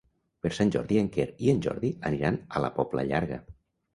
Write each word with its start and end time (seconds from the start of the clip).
Per 0.45 0.51
Sant 0.59 0.71
Jordi 0.75 0.97
en 1.01 1.09
Quer 1.17 1.25
i 1.47 1.51
en 1.53 1.59
Jordi 1.67 1.91
aniran 2.11 2.39
a 2.57 2.63
la 2.65 2.71
Pobla 2.79 3.03
Llarga. 3.13 3.41